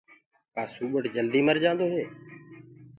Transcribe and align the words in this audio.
ڪآ 0.53 0.63
سوپٽ 0.73 1.03
جلدي 1.15 1.39
مر 1.47 1.57
جآندو 1.63 1.85
هي؟ 1.93 2.03